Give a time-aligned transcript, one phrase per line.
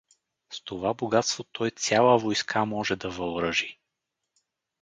[0.49, 3.79] С това богатство той цяла войска може да въоръжи.